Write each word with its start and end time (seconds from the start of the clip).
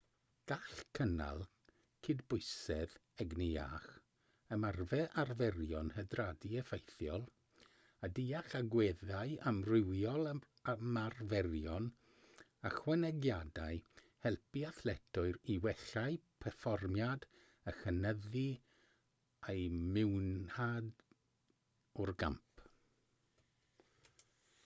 gall 0.49 0.77
cynnal 0.97 1.41
cydbwysedd 2.05 2.93
egni 3.25 3.49
iach 3.57 3.83
ymarfer 4.55 5.03
arferion 5.23 5.91
hydradu 5.97 6.49
effeithiol 6.61 7.27
a 8.07 8.09
deall 8.21 8.55
agweddau 8.61 9.35
amrywiol 9.51 10.31
ymarferion 10.73 11.91
ychwanegiadau 12.71 13.79
helpu 14.25 14.65
athletwyr 14.73 15.39
i 15.57 15.61
wella'u 15.69 16.19
perfformiad 16.45 17.29
a 17.35 17.75
chynyddu 17.85 18.47
eu 19.57 19.71
mwynhad 19.85 21.07
o'r 22.03 22.15
gamp 22.25 22.69